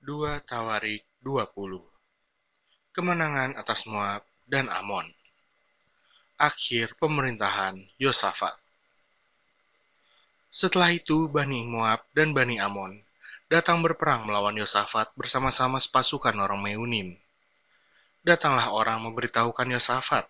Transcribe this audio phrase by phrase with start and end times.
[0.00, 1.76] 2 Tawarik 20
[2.96, 5.04] Kemenangan atas Moab dan Amon
[6.40, 8.56] Akhir pemerintahan Yosafat
[10.48, 12.96] Setelah itu Bani Moab dan Bani Amon
[13.52, 17.20] datang berperang melawan Yosafat bersama-sama sepasukan orang Meunim.
[18.24, 20.24] Datanglah orang memberitahukan Yosafat.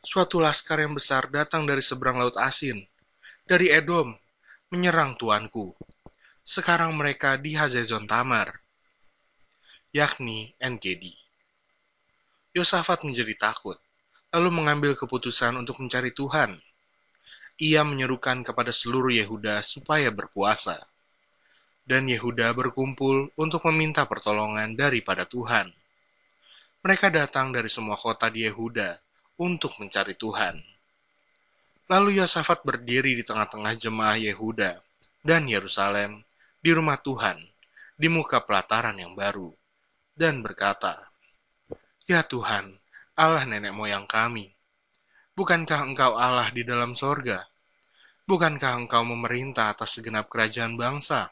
[0.00, 2.80] Suatu laskar yang besar datang dari seberang laut asin,
[3.44, 4.16] dari Edom,
[4.72, 5.76] menyerang tuanku
[6.44, 8.52] sekarang mereka di Hazezon Tamar,
[9.96, 11.16] yakni NGD.
[12.52, 13.80] Yosafat menjadi takut,
[14.28, 16.60] lalu mengambil keputusan untuk mencari Tuhan.
[17.64, 20.76] Ia menyerukan kepada seluruh Yehuda supaya berpuasa.
[21.88, 25.72] Dan Yehuda berkumpul untuk meminta pertolongan daripada Tuhan.
[26.84, 29.00] Mereka datang dari semua kota di Yehuda
[29.40, 30.60] untuk mencari Tuhan.
[31.88, 34.76] Lalu Yosafat berdiri di tengah-tengah jemaah Yehuda
[35.24, 36.20] dan Yerusalem
[36.64, 37.36] di rumah Tuhan,
[37.92, 39.52] di muka pelataran yang baru,
[40.16, 40.96] dan berkata,
[42.08, 42.80] Ya Tuhan,
[43.12, 44.48] Allah nenek moyang kami,
[45.36, 47.44] bukankah Engkau Allah di dalam sorga?
[48.24, 51.28] Bukankah Engkau memerintah atas segenap kerajaan bangsa?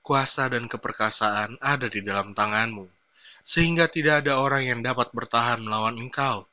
[0.00, 2.88] Kuasa dan keperkasaan ada di dalam tanganmu,
[3.44, 6.48] sehingga tidak ada orang yang dapat bertahan melawan Engkau.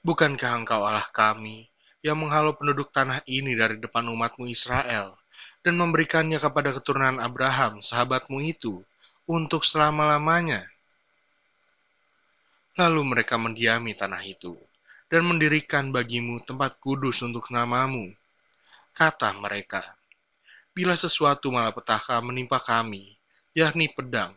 [0.00, 1.68] Bukankah Engkau Allah kami,
[2.00, 5.17] yang menghalau penduduk tanah ini dari depan umatmu Israel,
[5.68, 8.80] dan memberikannya kepada keturunan Abraham, sahabatmu itu,
[9.28, 10.64] untuk selama-lamanya.
[12.80, 14.56] Lalu mereka mendiami tanah itu,
[15.12, 18.08] dan mendirikan bagimu tempat kudus untuk namamu.
[18.96, 19.84] Kata mereka,
[20.72, 23.20] bila sesuatu malapetaka menimpa kami,
[23.52, 24.32] yakni pedang,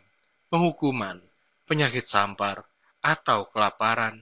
[0.52, 1.16] penghukuman,
[1.64, 2.60] penyakit sampar,
[3.00, 4.20] atau kelaparan,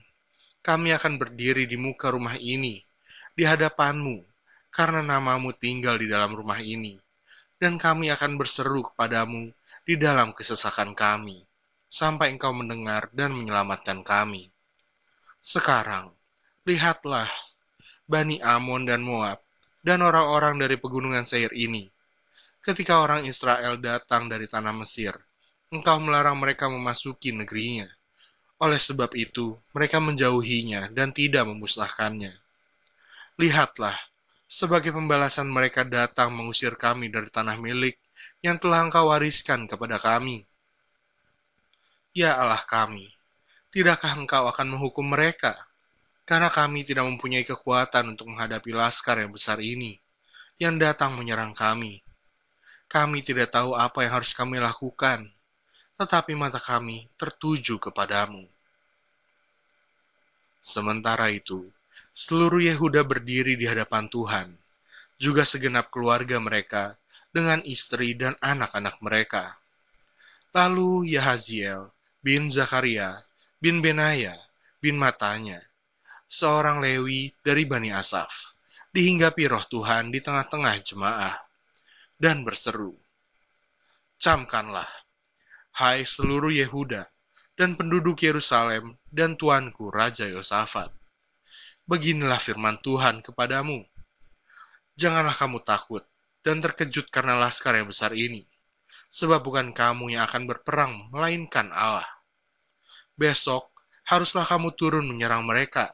[0.63, 2.79] kami akan berdiri di muka rumah ini,
[3.35, 4.30] di hadapanmu,
[4.71, 6.95] karena namamu tinggal di dalam rumah ini,
[7.59, 9.51] dan kami akan berseru kepadamu
[9.83, 11.43] di dalam kesesakan kami,
[11.91, 14.47] sampai engkau mendengar dan menyelamatkan kami.
[15.43, 16.15] Sekarang,
[16.63, 17.27] lihatlah,
[18.07, 19.43] Bani Amon dan Moab,
[19.83, 21.91] dan orang-orang dari pegunungan Seir ini.
[22.61, 25.17] Ketika orang Israel datang dari tanah Mesir,
[25.73, 27.89] engkau melarang mereka memasuki negerinya.
[28.61, 32.29] Oleh sebab itu, mereka menjauhinya dan tidak memusnahkannya.
[33.41, 33.97] Lihatlah,
[34.51, 37.95] sebagai pembalasan mereka datang mengusir kami dari tanah milik
[38.43, 40.43] yang telah engkau wariskan kepada kami.
[42.11, 43.07] Ya Allah kami,
[43.71, 45.55] tidakkah engkau akan menghukum mereka?
[46.27, 49.95] Karena kami tidak mempunyai kekuatan untuk menghadapi laskar yang besar ini,
[50.59, 52.03] yang datang menyerang kami.
[52.91, 55.31] Kami tidak tahu apa yang harus kami lakukan,
[55.95, 58.43] tetapi mata kami tertuju kepadamu.
[60.59, 61.71] Sementara itu,
[62.11, 64.51] seluruh Yehuda berdiri di hadapan Tuhan,
[65.15, 66.99] juga segenap keluarga mereka
[67.31, 69.55] dengan istri dan anak-anak mereka.
[70.51, 71.87] Lalu Yahaziel
[72.19, 73.15] bin Zakaria
[73.63, 74.35] bin Benaya
[74.83, 75.63] bin Matanya,
[76.27, 78.59] seorang Lewi dari Bani Asaf,
[78.91, 81.37] dihinggapi roh Tuhan di tengah-tengah jemaah,
[82.19, 82.91] dan berseru,
[84.19, 84.89] Camkanlah,
[85.79, 87.07] hai seluruh Yehuda,
[87.55, 91.00] dan penduduk Yerusalem, dan tuanku Raja Yosafat
[91.89, 93.81] Beginilah firman Tuhan kepadamu.
[94.93, 96.05] Janganlah kamu takut
[96.45, 98.45] dan terkejut karena laskar yang besar ini,
[99.09, 102.05] sebab bukan kamu yang akan berperang, melainkan Allah.
[103.17, 103.73] Besok
[104.05, 105.89] haruslah kamu turun menyerang mereka.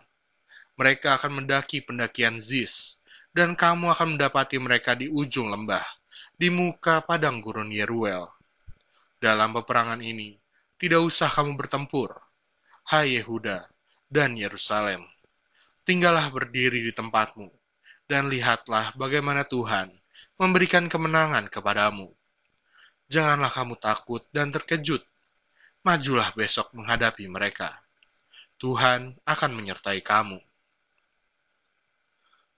[0.76, 3.00] Mereka akan mendaki pendakian Ziz,
[3.32, 5.88] dan kamu akan mendapati mereka di ujung lembah,
[6.36, 8.28] di muka padang gurun Yeruel.
[9.24, 10.36] Dalam peperangan ini,
[10.76, 12.12] tidak usah kamu bertempur,
[12.92, 13.66] hai Yehuda
[14.12, 15.17] dan Yerusalem
[15.88, 17.48] tinggallah berdiri di tempatmu,
[18.12, 19.88] dan lihatlah bagaimana Tuhan
[20.36, 22.12] memberikan kemenangan kepadamu.
[23.08, 25.00] Janganlah kamu takut dan terkejut.
[25.88, 27.72] Majulah besok menghadapi mereka.
[28.60, 30.44] Tuhan akan menyertai kamu.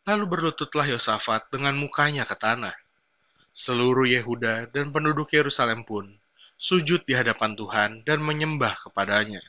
[0.09, 2.73] Lalu berlututlah Yosafat dengan mukanya ke tanah.
[3.53, 6.09] Seluruh Yehuda dan penduduk Yerusalem pun
[6.57, 9.43] sujud di hadapan Tuhan dan menyembah kepadanya.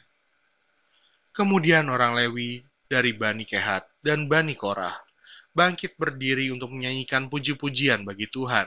[1.32, 2.60] Kemudian orang Lewi
[2.90, 4.98] dari Bani Kehat dan Bani Korah
[5.54, 8.66] bangkit berdiri untuk menyanyikan puji-pujian bagi Tuhan,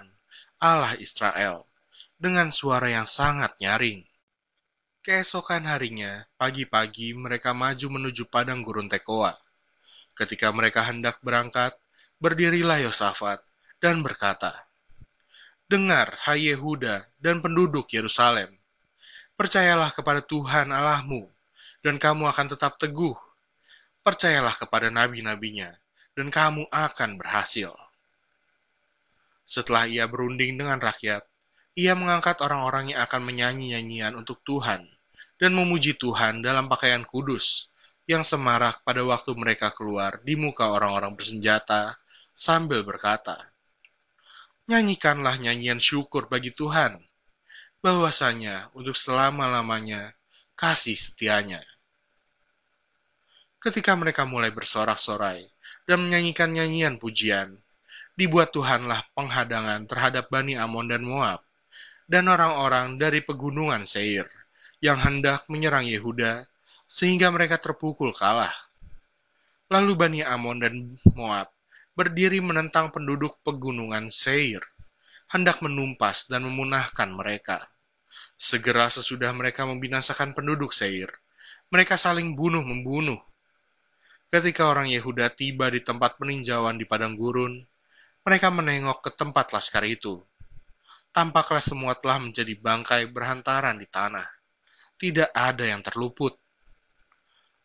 [0.63, 1.67] Allah Israel,
[2.15, 4.03] dengan suara yang sangat nyaring.
[5.03, 9.35] Keesokan harinya, pagi-pagi mereka maju menuju padang gurun Tekoa.
[10.15, 11.75] Ketika mereka hendak berangkat,
[12.23, 13.43] berdirilah Yosafat
[13.83, 14.55] dan berkata,
[15.67, 18.55] Dengar, hai Yehuda dan penduduk Yerusalem,
[19.35, 21.27] percayalah kepada Tuhan Allahmu,
[21.83, 23.15] dan kamu akan tetap teguh
[24.03, 25.71] percayalah kepada nabi-nabinya,
[26.13, 27.73] dan kamu akan berhasil.
[29.43, 31.23] Setelah ia berunding dengan rakyat,
[31.73, 34.85] Ia mengangkat orang-orang yang akan menyanyi nyanyian untuk Tuhan
[35.41, 37.73] dan memuji Tuhan dalam pakaian kudus
[38.05, 41.97] yang semarak pada waktu mereka keluar di muka orang-orang bersenjata
[42.29, 43.41] sambil berkata,
[44.69, 47.01] Nyanyikanlah nyanyian syukur bagi Tuhan,
[47.81, 50.13] bahwasanya untuk selama-lamanya
[50.53, 51.59] kasih setianya.
[53.63, 55.47] Ketika mereka mulai bersorak-sorai
[55.87, 57.55] dan menyanyikan nyanyian pujian,
[58.19, 61.39] dibuat Tuhanlah penghadangan terhadap Bani Amon dan Moab,
[62.11, 64.27] dan orang-orang dari pegunungan Seir
[64.83, 66.43] yang hendak menyerang Yehuda
[66.91, 68.51] sehingga mereka terpukul kalah.
[69.71, 71.47] Lalu Bani Amon dan Moab
[71.95, 74.59] berdiri menentang penduduk pegunungan Seir,
[75.31, 77.63] hendak menumpas dan memunahkan mereka.
[78.35, 81.07] Segera sesudah mereka membinasakan penduduk Seir,
[81.71, 83.23] mereka saling bunuh-membunuh.
[84.33, 87.61] Ketika orang Yehuda tiba di tempat peninjauan di padang gurun,
[88.25, 90.25] mereka menengok ke tempat laskar itu
[91.13, 94.25] tampaklah semua telah menjadi bangkai berhantaran di tanah.
[94.97, 96.33] Tidak ada yang terluput.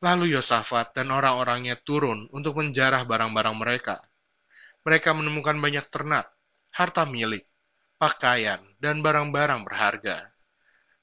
[0.04, 3.96] Lalu Yosafat dan orang-orangnya turun untuk menjarah barang-barang mereka.
[4.86, 6.30] Mereka menemukan banyak ternak,
[6.70, 7.42] harta milik,
[7.98, 10.22] pakaian, dan barang-barang berharga.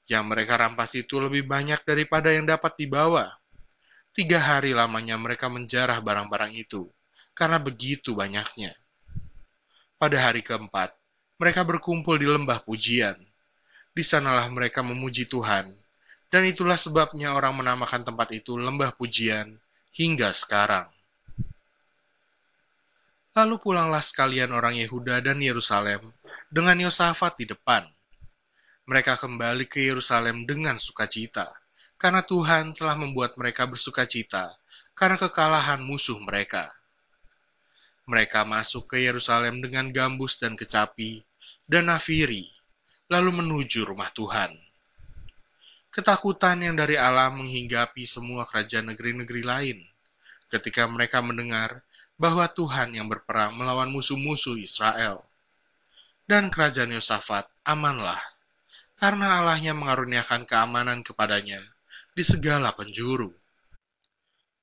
[0.06, 3.36] Yang mereka rampas itu lebih banyak daripada yang dapat dibawa.
[4.16, 6.88] Tiga hari lamanya mereka menjarah barang-barang itu,
[7.36, 8.72] karena begitu banyaknya.
[10.00, 10.96] Pada hari keempat,
[11.36, 13.12] mereka berkumpul di lembah pujian.
[13.92, 15.68] Di sanalah mereka memuji Tuhan,
[16.32, 19.60] dan itulah sebabnya orang menamakan tempat itu lembah pujian
[19.92, 20.88] hingga sekarang.
[23.36, 26.00] Lalu pulanglah sekalian orang Yehuda dan Yerusalem
[26.48, 27.84] dengan Yosafat di depan.
[28.88, 31.52] Mereka kembali ke Yerusalem dengan sukacita,
[31.96, 34.52] karena Tuhan telah membuat mereka bersukacita
[34.92, 36.68] karena kekalahan musuh mereka.
[38.06, 41.24] Mereka masuk ke Yerusalem dengan gambus dan kecapi
[41.66, 42.46] dan nafiri,
[43.10, 44.54] lalu menuju rumah Tuhan.
[45.90, 49.78] Ketakutan yang dari alam menghinggapi semua kerajaan negeri-negeri lain
[50.52, 51.82] ketika mereka mendengar
[52.20, 55.24] bahwa Tuhan yang berperang melawan musuh-musuh Israel.
[56.26, 58.18] Dan kerajaan Yosafat amanlah,
[58.98, 61.62] karena Allahnya mengaruniakan keamanan kepadanya
[62.16, 63.28] di segala penjuru.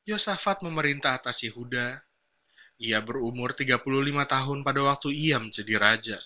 [0.09, 2.01] Yosafat memerintah atas Yehuda
[2.81, 3.85] ia berumur 35
[4.25, 6.17] tahun pada waktu ia menjadi raja,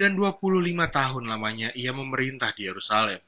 [0.00, 0.48] dan 25
[0.88, 3.20] tahun lamanya ia memerintah di Yerusalem.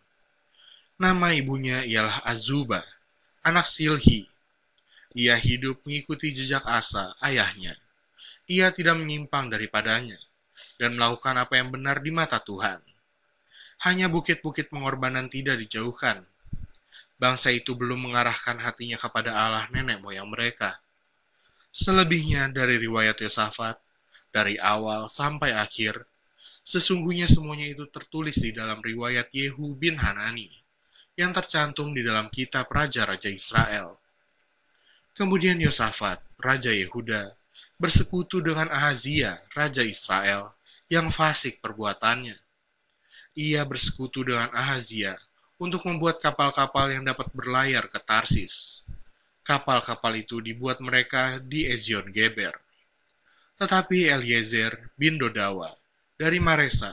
[0.96, 2.80] Nama ibunya ialah Azuba,
[3.44, 4.24] anak Silhi.
[5.12, 7.76] Ia hidup mengikuti jejak Asa, ayahnya.
[8.48, 10.16] Ia tidak menyimpang daripadanya,
[10.81, 12.81] dan melakukan apa yang benar di mata Tuhan.
[13.84, 16.24] Hanya bukit-bukit pengorbanan tidak dijauhkan.
[17.19, 20.79] Bangsa itu belum mengarahkan hatinya kepada Allah nenek moyang mereka
[21.69, 23.76] Selebihnya dari riwayat Yosafat,
[24.32, 26.00] dari awal sampai akhir,
[26.65, 30.49] sesungguhnya semuanya itu tertulis di dalam riwayat Yehu bin Hanani,
[31.15, 34.00] yang tercantum di dalam kitab Raja-Raja Israel.
[35.12, 37.29] Kemudian Yosafat, Raja Yehuda,
[37.76, 40.56] bersekutu dengan Ahazia, Raja Israel,
[40.88, 42.35] yang fasik perbuatannya.
[43.38, 45.15] Ia bersekutu dengan Ahazia
[45.58, 48.87] untuk membuat kapal-kapal yang dapat berlayar ke Tarsis
[49.49, 52.52] kapal-kapal itu dibuat mereka di Ezion Geber.
[53.56, 55.72] Tetapi Eliezer bin Dodawa
[56.20, 56.93] dari Maresa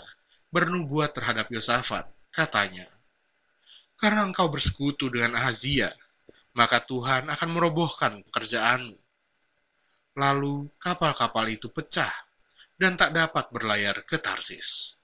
[0.55, 2.87] bernubuat terhadap Yosafat, katanya,
[3.99, 5.91] Karena engkau bersekutu dengan Ahazia,
[6.55, 8.95] maka Tuhan akan merobohkan pekerjaanmu.
[10.15, 12.11] Lalu kapal-kapal itu pecah
[12.79, 14.95] dan tak dapat berlayar ke Tarsis.